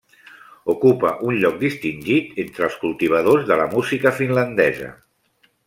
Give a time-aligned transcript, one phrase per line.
[0.73, 4.93] Ocupa un lloc distingit entre els cultivadors de la música finlandesa.